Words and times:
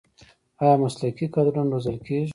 آیا 0.61 0.75
مسلکي 0.83 1.25
کادرونه 1.33 1.71
روزل 1.73 1.97
کیږي؟ 2.05 2.27